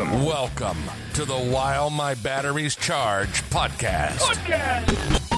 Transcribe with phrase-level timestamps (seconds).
[0.00, 0.24] Welcome.
[0.24, 0.78] Welcome
[1.12, 4.16] to the While My Batteries Charge podcast.
[4.16, 5.28] podcast.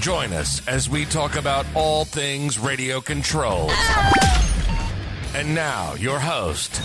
[0.00, 3.72] Join us as we talk about all things radio controls.
[5.34, 6.76] And now, your host,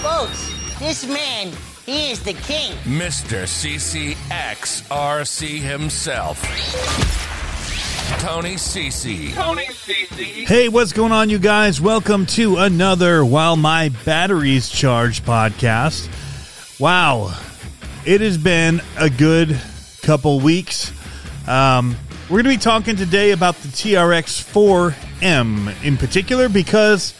[0.00, 1.52] Folks, this man,
[1.84, 2.72] he is the king.
[2.84, 3.44] Mr.
[3.44, 4.16] CCXRC
[5.60, 6.42] himself,
[8.04, 9.30] Tony CC.
[10.46, 11.80] Hey, what's going on, you guys?
[11.80, 16.08] Welcome to another While My Batteries Charge podcast.
[16.78, 17.34] Wow,
[18.04, 19.58] it has been a good
[20.02, 20.92] couple weeks.
[21.48, 27.14] Um, we're going to be talking today about the TRX 4M in particular because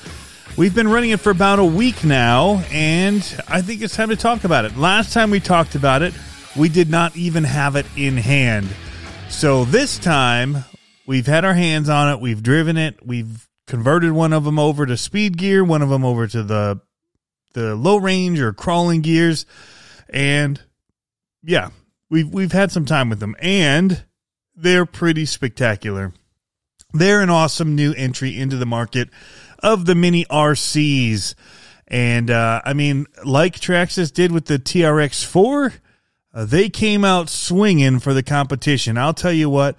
[0.59, 4.17] we've been running it for about a week now, and I think it's time to
[4.17, 4.77] talk about it.
[4.77, 6.13] Last time we talked about it,
[6.55, 8.69] we did not even have it in hand.
[9.31, 10.65] So this time,
[11.07, 12.21] we've had our hands on it.
[12.21, 13.05] We've driven it.
[13.05, 16.81] We've converted one of them over to speed gear, one of them over to the
[17.55, 19.47] the low range or crawling gears,
[20.09, 20.61] and
[21.43, 21.71] yeah,
[22.11, 24.05] we've we've had some time with them, and
[24.57, 26.13] they're pretty spectacular.
[26.93, 29.09] They're an awesome new entry into the market
[29.61, 31.35] of the mini RCs,
[31.89, 35.75] and uh, I mean, like Traxxas did with the TRX four.
[36.33, 38.99] Uh, they came out swinging for the competition.
[38.99, 39.77] I'll tell you what,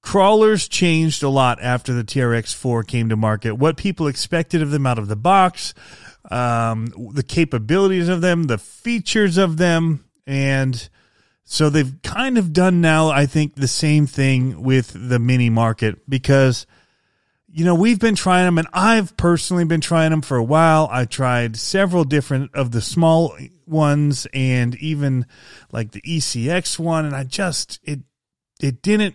[0.00, 3.54] crawlers changed a lot after the TRX 4 came to market.
[3.54, 5.74] What people expected of them out of the box,
[6.30, 10.88] um, the capabilities of them, the features of them, and
[11.44, 16.08] so they've kind of done now, I think, the same thing with the mini market
[16.08, 16.66] because
[17.50, 20.88] you know, we've been trying them, and I've personally been trying them for a while.
[20.92, 25.26] I tried several different of the small ones, and even
[25.72, 28.00] like the ECX one, and I just it
[28.60, 29.14] it didn't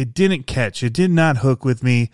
[0.00, 0.82] it didn't catch.
[0.82, 2.10] It did not hook with me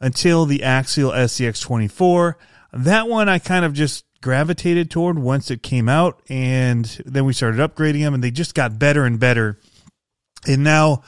[0.00, 2.38] until the Axial SCX twenty four.
[2.72, 7.32] That one I kind of just gravitated toward once it came out, and then we
[7.32, 9.58] started upgrading them, and they just got better and better.
[10.46, 11.02] And now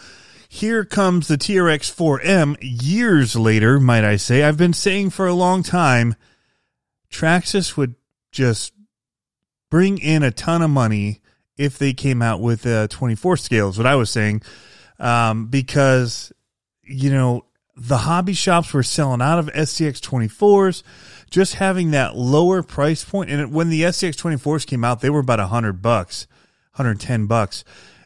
[0.48, 4.42] here comes the TRX 4M years later, might I say.
[4.42, 6.14] I've been saying for a long time
[7.10, 7.94] Traxxas would
[8.30, 8.74] just
[9.70, 11.20] bring in a ton of money
[11.56, 14.42] if they came out with uh, 24 scales, what I was saying,
[15.02, 16.32] um, because,
[16.84, 17.44] you know,
[17.76, 20.82] the hobby shops were selling out of SCX 24s,
[21.28, 23.04] just having that lower price.
[23.12, 26.26] And when the SCX 24s came out, they were about 100 bucks,
[26.74, 27.64] 110 bucks.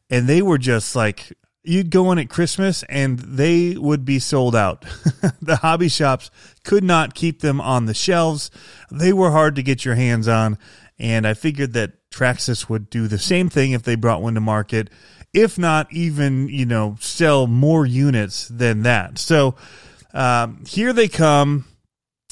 [0.09, 4.57] And they were just like, you'd go in at Christmas and they would be sold
[4.57, 4.87] out.
[5.43, 6.31] the hobby shops
[6.65, 8.51] could not keep them on the shelves.
[8.91, 10.57] They were hard to get your hands on.
[10.99, 14.41] And I figured that Traxxas would do the same thing if they brought one to
[14.41, 14.89] market,
[15.37, 19.19] if not even, you know, sell more units than that.
[19.19, 19.55] So
[20.15, 21.67] um, here they come.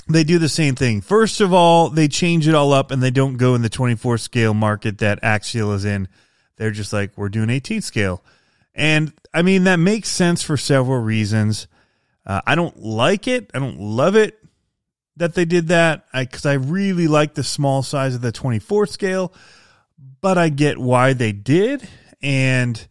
[0.09, 1.03] They do the same thing.
[1.03, 4.19] First of all, they change it all up and they don't go in the 24
[4.19, 6.09] scale market that Axial is in.
[6.57, 8.25] They're just like, we're doing 18 scale.
[8.75, 11.69] And I mean, that makes sense for several reasons.
[12.27, 13.51] Uh, I don't like it.
[13.55, 14.39] I don't love it
[15.17, 18.87] that they did that because I, I, really like the small size of the 24
[18.87, 19.33] scale,
[20.21, 21.87] but I get why they did.
[22.25, 22.87] And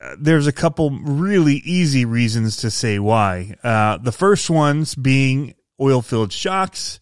[0.00, 3.56] uh, there's a couple really easy reasons to say why.
[3.64, 7.00] Uh, the first ones being oil filled shocks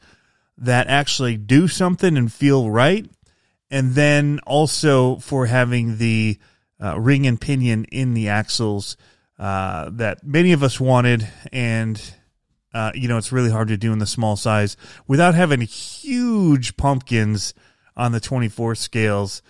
[0.56, 3.10] that actually do something and feel right.
[3.70, 6.38] And then also for having the
[6.82, 8.96] uh, ring and pinion in the axles
[9.40, 11.98] uh, that many of us wanted, and
[12.74, 16.76] uh, you know it's really hard to do in the small size without having huge
[16.76, 17.54] pumpkins
[17.96, 19.40] on the 24 scales,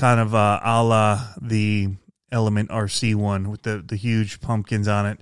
[0.00, 1.90] kind of uh, a la the
[2.32, 5.20] Element RC one with the the huge pumpkins on it.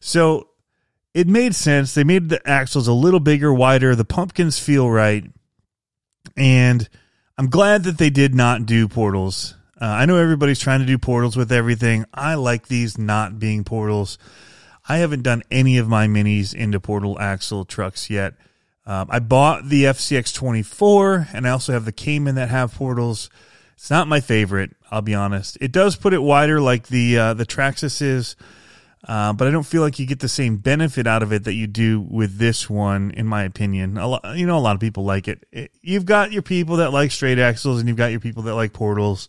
[0.00, 0.48] So
[1.14, 1.94] it made sense.
[1.94, 3.94] They made the axles a little bigger, wider.
[3.94, 5.24] The pumpkins feel right,
[6.36, 6.88] and
[7.38, 10.96] I'm glad that they did not do portals uh, I know everybody's trying to do
[10.96, 12.06] portals with everything.
[12.14, 14.16] I like these not being portals.
[14.88, 18.34] I haven't done any of my minis into portal axle trucks yet.
[18.86, 23.28] Um, I bought the FCX 24 and I also have the Cayman that have portals.
[23.76, 25.58] It's not my favorite, I'll be honest.
[25.60, 28.36] It does put it wider like the uh, the Traxxas is,
[29.06, 31.52] uh, but I don't feel like you get the same benefit out of it that
[31.54, 33.98] you do with this one, in my opinion.
[33.98, 35.44] A lot, you know, a lot of people like it.
[35.52, 35.70] it.
[35.82, 38.72] You've got your people that like straight axles, and you've got your people that like
[38.72, 39.28] portals.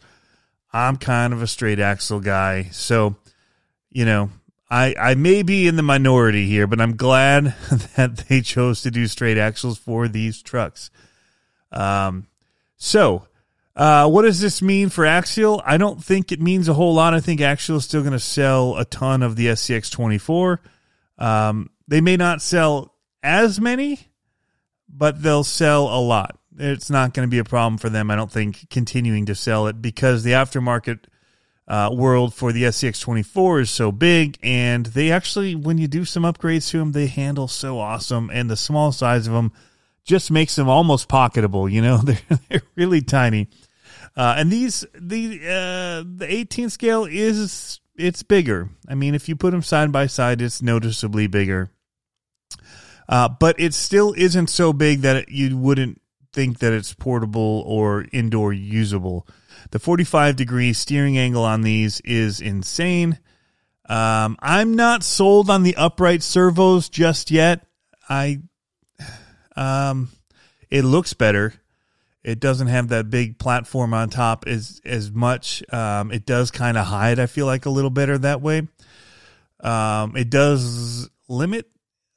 [0.71, 2.69] I'm kind of a straight axle guy.
[2.71, 3.15] So,
[3.89, 4.29] you know,
[4.69, 7.45] I, I may be in the minority here, but I'm glad
[7.95, 10.89] that they chose to do straight axles for these trucks.
[11.71, 12.27] Um,
[12.75, 13.27] so,
[13.77, 15.61] uh, what does this mean for Axial?
[15.63, 17.13] I don't think it means a whole lot.
[17.13, 20.59] I think Axial is still going to sell a ton of the SCX 24.
[21.19, 23.99] Um, they may not sell as many,
[24.89, 26.39] but they'll sell a lot.
[26.57, 28.09] it's not going to be a problem for them.
[28.09, 31.01] I don't think continuing to sell it because the aftermarket
[31.67, 36.03] uh, world for the SCX 24 is so big, and they actually, when you do
[36.03, 39.51] some upgrades to them, they handle so awesome, and the small size of them
[40.03, 41.71] just makes them almost pocketable.
[41.71, 43.49] You know, they're they're really tiny.
[44.17, 48.69] Uh, and these the uh, the 18 scale is it's bigger.
[48.89, 51.69] I mean, if you put them side by side, it's noticeably bigger.
[53.07, 56.01] Uh, but it still isn't so big that it, you wouldn't
[56.33, 59.27] think that it's portable or indoor usable.
[59.71, 63.19] The 45 degree steering angle on these is insane.
[63.87, 67.65] Um, I'm not sold on the upright servos just yet.
[68.09, 68.41] I,
[69.55, 70.09] um,
[70.69, 71.53] it looks better.
[72.23, 75.63] It doesn't have that big platform on top as as much.
[75.73, 77.19] Um, it does kind of hide.
[77.19, 78.67] I feel like a little better that way.
[79.59, 81.67] Um, it does limit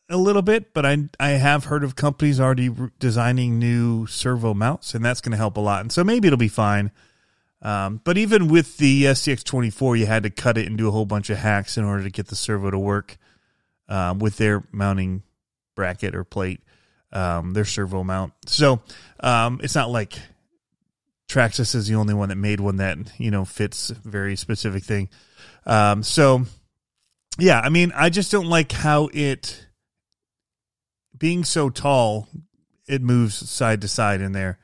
[0.08, 4.52] a little bit, but I I have heard of companies already re- designing new servo
[4.52, 5.82] mounts, and that's going to help a lot.
[5.82, 6.90] And so maybe it'll be fine.
[7.62, 11.04] Um, but even with the SCX24, you had to cut it and do a whole
[11.04, 13.18] bunch of hacks in order to get the servo to work
[13.88, 15.22] um, with their mounting
[15.74, 16.62] bracket or plate,
[17.12, 18.32] um, their servo mount.
[18.46, 18.80] So
[19.20, 20.18] um, it's not like
[21.28, 25.08] Traxxas is the only one that made one that you know fits very specific thing.
[25.66, 26.44] Um, so
[27.38, 29.66] yeah, I mean, I just don't like how it
[31.16, 32.26] being so tall,
[32.88, 34.58] it moves side to side in there.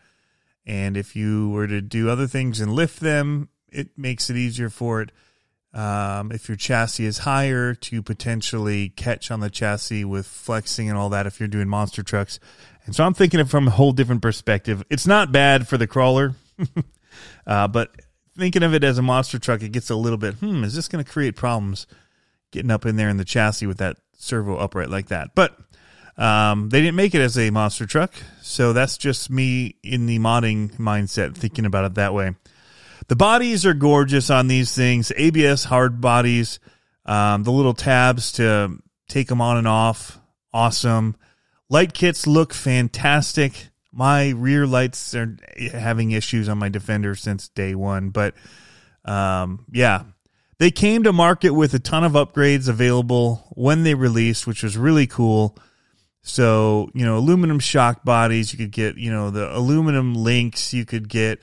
[0.66, 4.68] And if you were to do other things and lift them, it makes it easier
[4.68, 5.12] for it.
[5.76, 10.96] Um, if your chassis is higher, to potentially catch on the chassis with flexing and
[10.96, 12.40] all that, if you're doing monster trucks.
[12.86, 14.82] And so I'm thinking it from a whole different perspective.
[14.88, 16.34] It's not bad for the crawler,
[17.46, 17.90] uh, but
[18.38, 20.88] thinking of it as a monster truck, it gets a little bit, hmm, is this
[20.88, 21.86] going to create problems
[22.52, 25.34] getting up in there in the chassis with that servo upright like that?
[25.34, 25.58] But
[26.16, 30.18] um, they didn't make it as a monster truck, so that's just me in the
[30.20, 32.34] modding mindset thinking about it that way.
[33.08, 35.12] The bodies are gorgeous on these things.
[35.16, 36.58] ABS hard bodies,
[37.04, 40.18] um, the little tabs to take them on and off,
[40.52, 41.16] awesome.
[41.68, 43.68] Light kits look fantastic.
[43.92, 45.36] My rear lights are
[45.72, 48.34] having issues on my Defender since day one, but
[49.04, 50.02] um, yeah,
[50.58, 54.76] they came to market with a ton of upgrades available when they released, which was
[54.76, 55.56] really cool.
[56.22, 60.84] So, you know, aluminum shock bodies, you could get, you know, the aluminum links, you
[60.84, 61.40] could get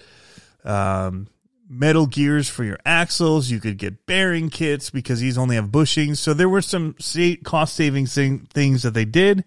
[0.66, 1.27] um,
[1.73, 6.17] metal gears for your axles, you could get bearing kits because these only have bushings.
[6.17, 6.95] So there were some
[7.43, 9.43] cost saving thing, things that they did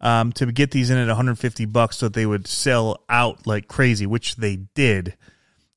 [0.00, 3.68] um, to get these in at 150 bucks so that they would sell out like
[3.68, 5.16] crazy, which they did.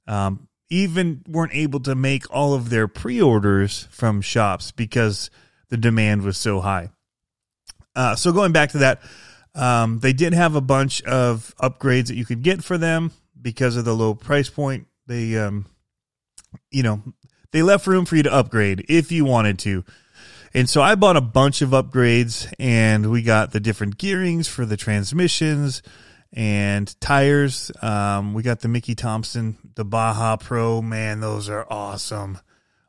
[0.07, 5.29] Um, even weren't able to make all of their pre-orders from shops because
[5.69, 6.89] the demand was so high.
[7.95, 9.01] Uh, so going back to that,
[9.53, 13.77] um, they did have a bunch of upgrades that you could get for them because
[13.77, 14.87] of the low price point.
[15.07, 15.65] They, um,
[16.71, 17.01] you know,
[17.51, 19.83] they left room for you to upgrade if you wanted to.
[20.53, 24.65] And so I bought a bunch of upgrades and we got the different gearings for
[24.65, 25.81] the transmissions
[26.31, 27.71] and tires.
[27.81, 30.81] Um, we got the Mickey Thompson, the Baja Pro.
[30.81, 32.39] Man, those are awesome.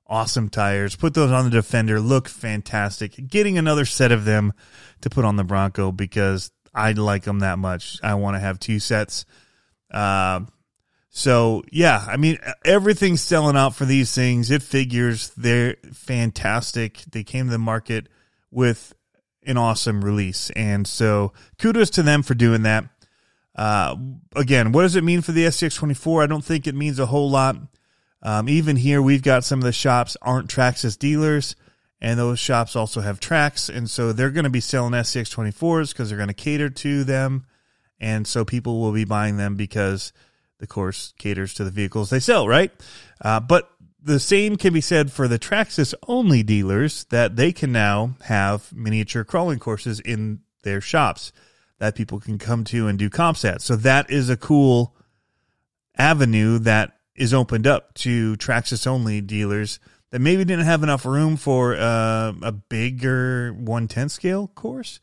[0.07, 0.95] Awesome tires.
[0.95, 1.99] Put those on the Defender.
[1.99, 3.29] Look fantastic.
[3.29, 4.53] Getting another set of them
[5.01, 7.99] to put on the Bronco because I like them that much.
[8.03, 9.25] I want to have two sets.
[9.91, 10.41] Uh,
[11.17, 14.51] so yeah, I mean everything's selling out for these things.
[14.51, 16.99] It figures they're fantastic.
[17.11, 18.11] They came to the market
[18.51, 18.95] with
[19.47, 22.85] an awesome release, and so kudos to them for doing that.
[23.55, 23.97] Uh,
[24.35, 26.23] again, what does it mean for the SCX24?
[26.23, 27.57] I don't think it means a whole lot.
[28.23, 31.57] Um, even here, we've got some of the shops aren't Traxxas dealers
[31.99, 35.93] and those shops also have tracks and so they're going to be selling SCX 24s
[35.93, 37.47] because they're going to cater to them
[37.99, 40.13] and so people will be buying them because
[40.59, 42.71] the course caters to the vehicles they sell right
[43.23, 43.71] uh, but
[44.03, 48.73] the same can be said for the Traxxas only dealers that they can now have
[48.73, 51.33] miniature crawling courses in their shops
[51.79, 54.95] that people can come to and do comps at so that is a cool
[55.99, 61.37] avenue that is opened up to Traxxas only dealers that maybe didn't have enough room
[61.37, 65.01] for uh, a bigger 110 scale course.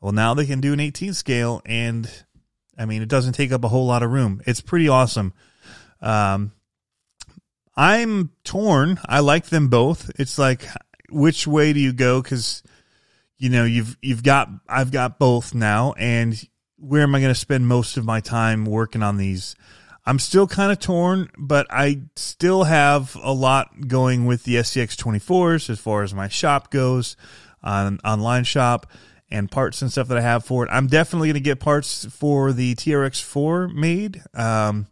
[0.00, 2.10] Well, now they can do an 18 scale, and
[2.80, 4.40] I mean, it doesn't take up a whole lot of room.
[4.46, 5.34] It's pretty awesome.
[6.00, 6.52] Um,
[7.76, 8.98] I'm torn.
[9.04, 10.10] I like them both.
[10.18, 10.64] It's like,
[11.10, 12.22] which way do you go?
[12.22, 12.62] Because
[13.36, 16.42] you know, you've you've got I've got both now, and
[16.76, 19.56] where am I going to spend most of my time working on these?
[20.06, 24.96] I'm still kind of torn, but I still have a lot going with the SCX
[24.96, 27.16] 24s as far as my shop goes,
[27.62, 28.86] on online shop,
[29.30, 30.70] and parts and stuff that I have for it.
[30.72, 34.22] I'm definitely going to get parts for the TRX4 made.
[34.34, 34.86] Um,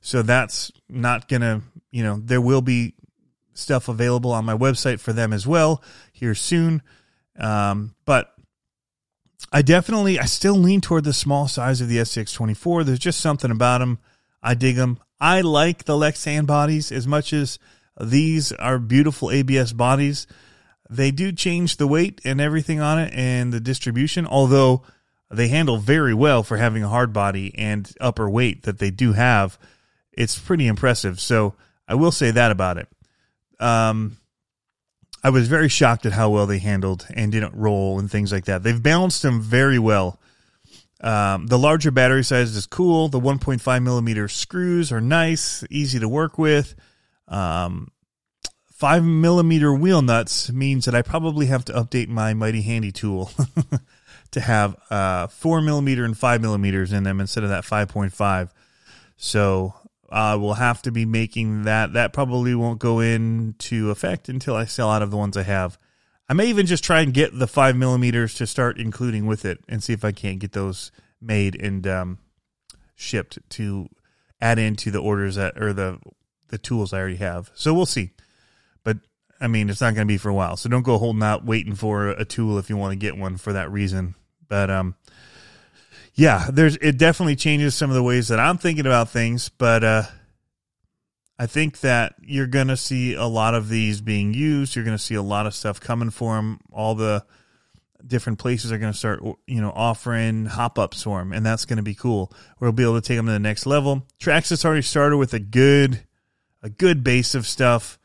[0.00, 2.94] so that's not going to, you know, there will be
[3.54, 6.82] stuff available on my website for them as well here soon.
[7.38, 8.34] Um, but
[9.52, 12.84] I definitely, I still lean toward the small size of the SCX24.
[12.84, 13.98] There's just something about them.
[14.42, 14.98] I dig them.
[15.20, 17.58] I like the Lexan bodies as much as
[18.00, 20.26] these are beautiful ABS bodies.
[20.90, 24.82] They do change the weight and everything on it and the distribution, although
[25.30, 29.12] they handle very well for having a hard body and upper weight that they do
[29.12, 29.58] have.
[30.12, 31.20] It's pretty impressive.
[31.20, 31.54] So
[31.86, 32.88] I will say that about it.
[33.60, 34.16] Um,
[35.22, 38.46] I was very shocked at how well they handled and didn't roll and things like
[38.46, 38.62] that.
[38.62, 40.18] They've balanced them very well.
[41.00, 43.08] Um, the larger battery size is cool.
[43.08, 46.74] The 1.5 millimeter screws are nice, easy to work with.
[47.28, 47.90] Um,
[48.78, 53.32] five millimeter wheel nuts means that I probably have to update my mighty handy tool
[54.30, 58.50] to have uh, four millimeter and five millimeters in them instead of that 5.5.
[59.16, 59.74] So
[60.08, 61.94] I uh, will have to be making that.
[61.94, 65.76] That probably won't go into effect until I sell out of the ones I have.
[66.28, 69.58] I may even just try and get the five millimeters to start including with it
[69.68, 72.18] and see if I can't get those made and um,
[72.94, 73.88] shipped to
[74.40, 75.98] add into the orders that or the
[76.46, 77.50] the tools I already have.
[77.54, 78.12] So we'll see.
[79.40, 80.56] I mean, it's not going to be for a while.
[80.56, 83.36] So don't go holding out waiting for a tool if you want to get one
[83.36, 84.14] for that reason.
[84.48, 84.96] But um,
[86.14, 89.48] yeah, there's it definitely changes some of the ways that I'm thinking about things.
[89.48, 90.02] But uh,
[91.38, 94.74] I think that you're going to see a lot of these being used.
[94.74, 96.60] You're going to see a lot of stuff coming for them.
[96.72, 97.24] All the
[98.04, 101.64] different places are going to start, you know, offering hop ups for them, and that's
[101.64, 102.32] going to be cool.
[102.58, 104.04] We'll be able to take them to the next level.
[104.20, 106.04] Traxxas already started with a good,
[106.62, 107.98] a good base of stuff.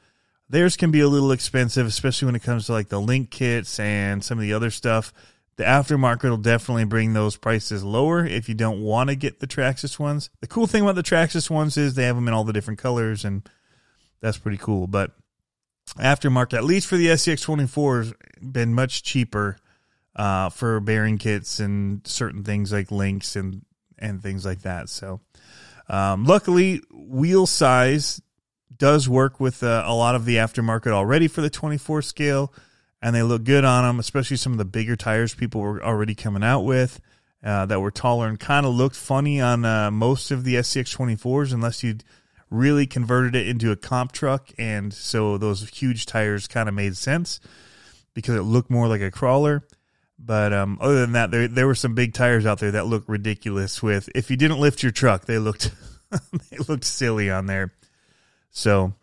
[0.50, 3.80] Theirs can be a little expensive, especially when it comes to like the link kits
[3.80, 5.14] and some of the other stuff.
[5.56, 9.48] The aftermarket will definitely bring those prices lower if you don't want to get the
[9.48, 10.30] Traxxas ones.
[10.42, 12.80] The cool thing about the Traxxas ones is they have them in all the different
[12.80, 13.48] colors, and
[14.20, 14.88] that's pretty cool.
[14.88, 15.12] But
[16.00, 19.58] aftermarket, at least for the SCX24, has been much cheaper
[20.16, 23.64] uh, for bearing kits and certain things like links and
[24.00, 24.90] and things like that.
[24.90, 25.22] So,
[25.88, 28.22] um, luckily, wheel size
[28.78, 32.54] does work with uh, a lot of the aftermarket already for the 24 scale
[33.04, 36.16] and they look good on them, especially some of the bigger tires people were already
[36.16, 37.02] coming out with
[37.44, 41.54] uh, that were taller and kind of looked funny on uh, most of the SCX24s
[41.54, 42.06] unless you'd
[42.50, 44.52] really converted it into a comp truck.
[44.58, 47.42] And so those huge tires kind of made sense
[48.14, 49.64] because it looked more like a crawler.
[50.18, 53.10] But um, other than that, there there were some big tires out there that looked
[53.10, 53.84] ridiculous.
[53.84, 55.72] With if you didn't lift your truck, they looked
[56.50, 57.74] they looked silly on there.
[58.54, 58.94] So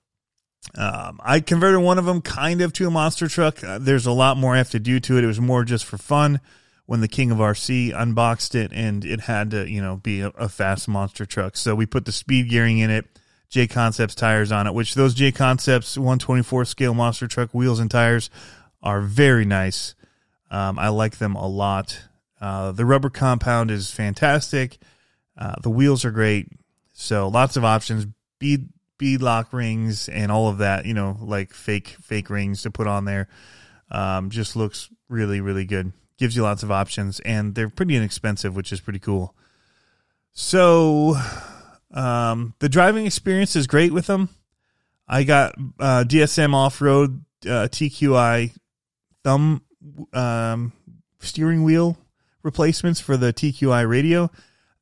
[0.77, 3.63] um, I converted one of them kind of to a monster truck.
[3.63, 5.25] Uh, there's a lot more I have to do to it.
[5.25, 6.41] It was more just for fun
[6.87, 10.29] when the King of RC unboxed it, and it had to, you know, be a,
[10.29, 11.57] a fast monster truck.
[11.57, 13.07] So we put the speed gearing in it,
[13.49, 17.91] J Concepts tires on it, which those J Concepts 124 scale monster truck wheels and
[17.91, 18.31] tires
[18.83, 19.95] are very nice.
[20.51, 22.01] Um, I like them a lot.
[22.41, 24.79] Uh, the rubber compound is fantastic.
[25.37, 26.49] Uh, the wheels are great.
[26.93, 28.07] So lots of options.
[28.39, 28.69] Bead
[29.01, 32.87] bead lock rings and all of that, you know, like fake fake rings to put
[32.87, 33.29] on there.
[33.91, 35.93] Um, just looks really really good.
[36.19, 39.35] Gives you lots of options and they're pretty inexpensive, which is pretty cool.
[40.33, 41.17] So
[41.91, 44.29] um, the driving experience is great with them.
[45.09, 48.55] I got uh, DSM off road uh, TQI
[49.25, 49.63] thumb
[50.13, 50.73] um,
[51.21, 51.97] steering wheel
[52.43, 54.31] replacements for the TQI radio.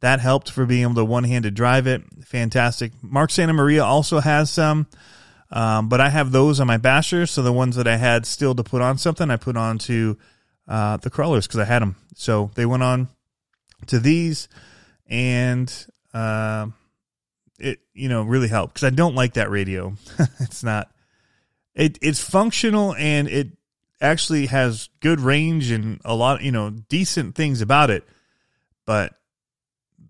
[0.01, 2.03] That helped for being able to one handed drive it.
[2.25, 2.93] Fantastic.
[3.03, 4.87] Mark Santa Maria also has some,
[5.51, 7.27] um, but I have those on my Basher.
[7.27, 10.17] So the ones that I had still to put on something, I put on to
[10.69, 11.97] uh, the crawlers because I had them.
[12.15, 13.09] So they went on
[13.87, 14.49] to these,
[15.07, 15.73] and
[16.15, 16.69] uh,
[17.59, 19.95] it you know really helped because I don't like that radio.
[20.41, 20.91] it's not.
[21.75, 23.49] It it's functional and it
[24.01, 28.07] actually has good range and a lot you know decent things about it,
[28.85, 29.18] but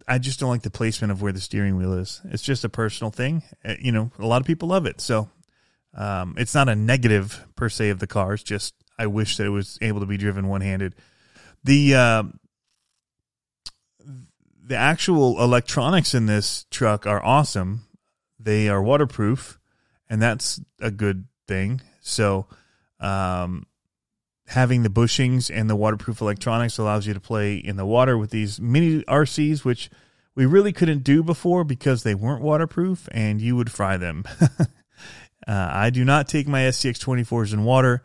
[0.09, 2.23] I just don't like the placement of where the steering wheel is.
[2.25, 3.43] It's just a personal thing.
[3.65, 5.01] Uh, you know, a lot of people love it.
[5.01, 5.29] So
[5.95, 8.35] um, it's not a negative per se of the car.
[8.35, 10.95] It's just I wish that it was able to be driven one handed.
[11.63, 12.23] The uh,
[14.65, 17.87] the actual electronics in this truck are awesome.
[18.41, 19.59] They are waterproof,
[20.09, 21.81] and that's a good thing.
[22.01, 22.47] So
[23.01, 23.67] um,
[24.49, 28.31] having the bushings and the waterproof electronics allows you to play in the water with
[28.31, 29.91] these mini RCs, which
[30.35, 34.25] we really couldn't do before because they weren't waterproof and you would fry them.
[34.41, 34.67] uh,
[35.47, 38.03] I do not take my SCX 24s in water.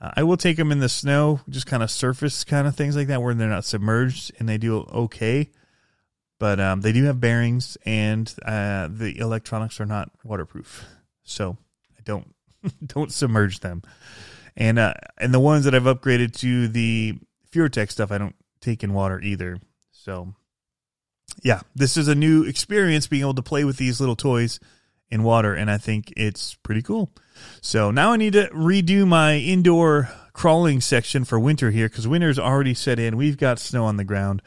[0.00, 2.96] Uh, I will take them in the snow, just kind of surface kind of things
[2.96, 5.50] like that, where they're not submerged, and they do okay.
[6.38, 10.84] But um, they do have bearings, and uh, the electronics are not waterproof,
[11.22, 11.56] so
[11.96, 12.34] I don't
[12.86, 13.82] don't submerge them.
[14.56, 17.18] And uh, and the ones that I've upgraded to the
[17.50, 19.58] Furitek stuff, I don't take in water either.
[19.90, 20.34] So
[21.42, 24.60] yeah, this is a new experience being able to play with these little toys
[25.10, 27.10] in water, and I think it's pretty cool.
[27.60, 32.38] So now I need to redo my indoor crawling section for winter here because winter's
[32.38, 33.16] already set in.
[33.16, 34.42] We've got snow on the ground.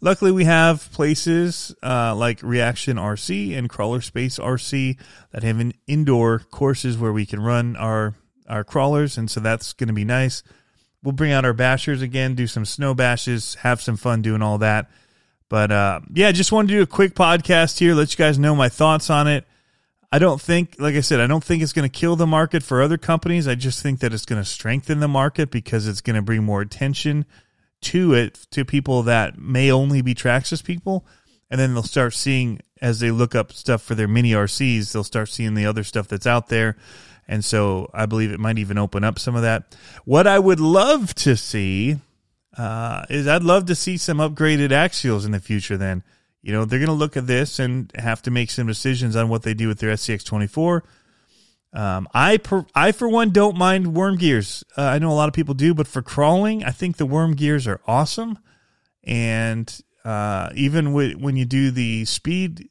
[0.00, 4.96] Luckily, we have places uh, like Reaction RC and Crawler Space RC
[5.32, 8.14] that have an indoor courses where we can run our
[8.48, 10.42] our crawlers, and so that's going to be nice.
[11.02, 14.58] We'll bring out our bashers again, do some snow bashes, have some fun doing all
[14.58, 14.90] that.
[15.48, 18.54] But uh, yeah, just wanted to do a quick podcast here, let you guys know
[18.54, 19.46] my thoughts on it.
[20.10, 22.62] I don't think, like I said, I don't think it's going to kill the market
[22.62, 23.46] for other companies.
[23.46, 26.44] I just think that it's going to strengthen the market because it's going to bring
[26.44, 27.26] more attention
[27.82, 31.06] to it to people that may only be Traxxas people.
[31.50, 35.04] And then they'll start seeing, as they look up stuff for their mini RCs, they'll
[35.04, 36.76] start seeing the other stuff that's out there.
[37.28, 39.76] And so I believe it might even open up some of that.
[40.04, 41.98] What I would love to see
[42.56, 46.02] uh, is I'd love to see some upgraded axials in the future then
[46.42, 49.28] you know, they're going to look at this and have to make some decisions on
[49.28, 50.84] what they do with their SCX 24.
[51.72, 54.64] Um, I, per, I, for one, don't mind worm gears.
[54.76, 57.34] Uh, I know a lot of people do, but for crawling, I think the worm
[57.34, 58.38] gears are awesome.
[59.04, 62.70] And uh, even when you do the speed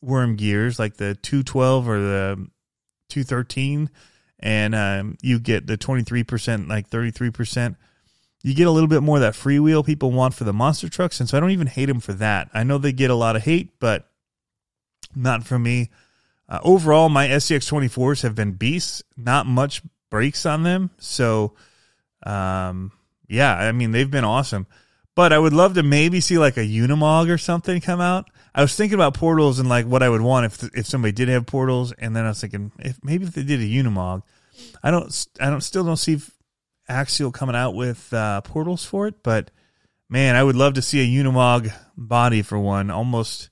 [0.00, 2.48] worm gears, like the 212 or the
[3.10, 3.90] 213,
[4.38, 7.76] and um, you get the 23%, like 33%,
[8.42, 11.20] you get a little bit more of that freewheel people want for the monster trucks,
[11.20, 12.48] and so I don't even hate them for that.
[12.54, 14.08] I know they get a lot of hate, but
[15.14, 15.90] not for me.
[16.48, 19.02] Uh, overall, my SCX 24s have been beasts.
[19.16, 21.52] Not much brakes on them, so
[22.24, 22.92] um,
[23.28, 24.66] yeah, I mean they've been awesome.
[25.14, 28.30] But I would love to maybe see like a Unimog or something come out.
[28.54, 31.28] I was thinking about portals and like what I would want if if somebody did
[31.28, 34.22] have portals, and then I was thinking if maybe if they did a Unimog,
[34.82, 36.20] I don't I don't still don't see
[36.88, 39.50] Axial coming out with uh, portals for it, but
[40.08, 43.50] man, I would love to see a Unimog body for one, almost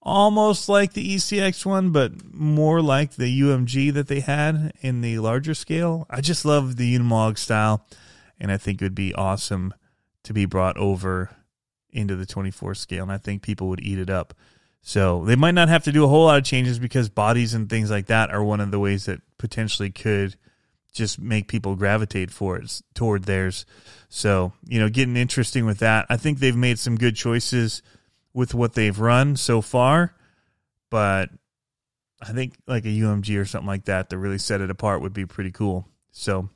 [0.00, 5.18] almost like the ECX one, but more like the UMG that they had in the
[5.18, 6.06] larger scale.
[6.08, 7.84] I just love the Unimog style,
[8.38, 9.74] and I think it would be awesome
[10.22, 11.30] to be brought over
[11.90, 14.34] into the 24 scale, and I think people would eat it up.
[14.80, 17.68] So they might not have to do a whole lot of changes because bodies and
[17.68, 20.36] things like that are one of the ways that potentially could
[20.92, 23.66] just make people gravitate for it toward theirs.
[24.08, 26.06] So, you know, getting interesting with that.
[26.08, 27.82] I think they've made some good choices
[28.32, 30.14] with what they've run so far,
[30.90, 31.30] but
[32.22, 35.12] I think like a UMG or something like that to really set it apart would
[35.12, 35.86] be pretty cool.
[36.12, 36.48] So,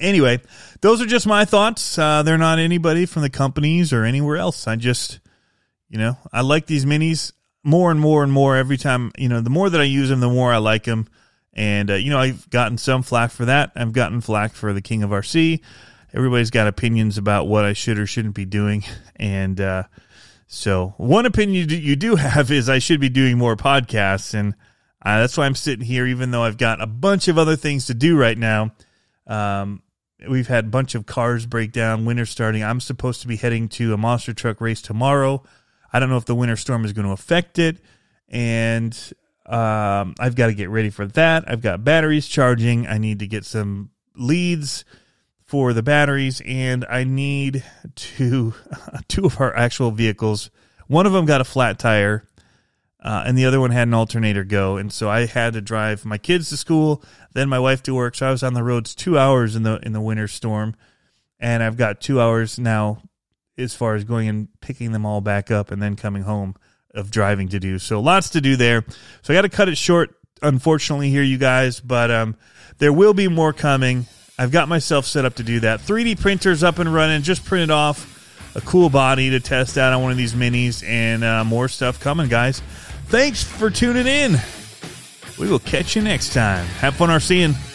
[0.00, 0.40] anyway,
[0.80, 1.98] those are just my thoughts.
[1.98, 4.66] Uh, they're not anybody from the companies or anywhere else.
[4.66, 5.20] I just,
[5.88, 7.32] you know, I like these minis
[7.64, 9.12] more and more and more every time.
[9.16, 11.08] You know, the more that I use them, the more I like them.
[11.54, 13.72] And, uh, you know, I've gotten some flack for that.
[13.76, 15.60] I've gotten flack for the King of RC.
[16.14, 18.84] Everybody's got opinions about what I should or shouldn't be doing.
[19.16, 19.84] And uh,
[20.48, 24.34] so, one opinion you do have is I should be doing more podcasts.
[24.34, 24.54] And
[25.00, 27.86] uh, that's why I'm sitting here, even though I've got a bunch of other things
[27.86, 28.72] to do right now.
[29.26, 29.82] Um,
[30.28, 32.62] we've had a bunch of cars break down, winter starting.
[32.62, 35.42] I'm supposed to be heading to a monster truck race tomorrow.
[35.92, 37.78] I don't know if the winter storm is going to affect it.
[38.28, 38.96] And
[39.46, 41.44] um, I've got to get ready for that.
[41.46, 42.86] I've got batteries charging.
[42.86, 44.84] I need to get some leads
[45.44, 47.62] for the batteries, and I need
[47.94, 48.54] to
[49.08, 50.50] two of our actual vehicles.
[50.86, 52.24] One of them got a flat tire,
[53.02, 54.76] uh, and the other one had an alternator go.
[54.76, 58.14] And so I had to drive my kids to school, then my wife to work.
[58.14, 60.76] So I was on the roads two hours in the in the winter storm,
[61.40, 63.02] and I've got two hours now
[63.58, 66.54] as far as going and picking them all back up and then coming home
[66.94, 67.78] of driving to do.
[67.78, 68.84] So lots to do there.
[69.22, 71.80] So I got to cut it short, unfortunately, here, you guys.
[71.80, 72.36] But um,
[72.78, 74.06] there will be more coming.
[74.38, 75.80] I've got myself set up to do that.
[75.80, 77.22] 3D printers up and running.
[77.22, 78.08] Just printed off
[78.54, 82.00] a cool body to test out on one of these minis, and uh, more stuff
[82.00, 82.62] coming, guys.
[83.06, 84.36] Thanks for tuning in.
[85.38, 86.64] We will catch you next time.
[86.80, 87.71] Have fun RCing.